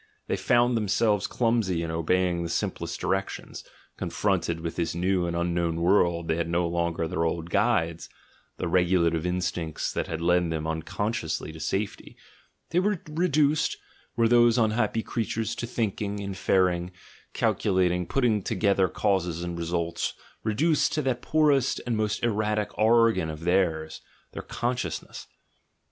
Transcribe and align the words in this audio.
They 0.25 0.35
found 0.35 0.75
themselves 0.75 1.27
clumsy 1.27 1.83
in 1.83 1.91
obeying 1.91 2.41
the 2.41 2.49
simplest 2.49 2.99
directions, 2.99 3.63
confronted 3.97 4.61
with 4.61 4.75
this 4.75 4.95
new 4.95 5.27
and 5.27 5.35
unknown 5.35 5.79
world 5.79 6.27
they 6.27 6.37
had 6.37 6.49
no 6.49 6.67
longer 6.67 7.07
their 7.07 7.23
old 7.23 7.51
guides— 7.51 8.09
the 8.57 8.67
regulative 8.67 9.27
instincts 9.27 9.93
that 9.93 10.07
had 10.07 10.19
led 10.19 10.49
them 10.49 10.65
unconsciously 10.65 11.51
to 11.51 11.59
safety— 11.59 12.17
they 12.71 12.79
were 12.79 12.99
reduced, 13.11 13.77
were 14.15 14.27
those 14.27 14.57
unhappy 14.57 15.03
crea 15.03 15.23
tures, 15.25 15.55
to 15.57 15.67
thinking, 15.67 16.17
inferring, 16.17 16.89
calculating, 17.33 18.07
putting 18.07 18.41
together 18.41 18.87
causes 18.87 19.43
and 19.43 19.55
results, 19.59 20.15
reduced 20.43 20.93
to 20.93 21.03
that 21.03 21.21
poorest 21.21 21.79
and 21.85 21.95
most 21.95 22.23
er 22.23 22.31
ratic 22.33 22.75
organ 22.75 23.29
of 23.29 23.41
theirs, 23.43 24.01
their 24.31 24.41
"consciousness." 24.41 25.27